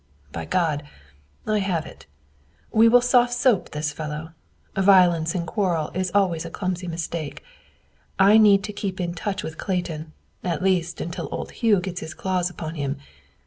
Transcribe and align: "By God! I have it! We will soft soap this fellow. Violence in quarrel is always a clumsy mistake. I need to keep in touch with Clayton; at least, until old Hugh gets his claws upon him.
"By 0.31 0.45
God! 0.45 0.81
I 1.45 1.59
have 1.59 1.85
it! 1.85 2.07
We 2.71 2.89
will 2.89 3.01
soft 3.01 3.33
soap 3.33 3.69
this 3.69 3.93
fellow. 3.93 4.31
Violence 4.75 5.35
in 5.35 5.45
quarrel 5.45 5.91
is 5.93 6.09
always 6.15 6.43
a 6.43 6.49
clumsy 6.49 6.87
mistake. 6.87 7.43
I 8.17 8.39
need 8.39 8.63
to 8.63 8.73
keep 8.73 8.99
in 8.99 9.13
touch 9.13 9.43
with 9.43 9.59
Clayton; 9.59 10.11
at 10.43 10.63
least, 10.63 11.01
until 11.01 11.29
old 11.31 11.51
Hugh 11.51 11.79
gets 11.81 11.99
his 11.99 12.15
claws 12.15 12.49
upon 12.49 12.73
him. 12.73 12.97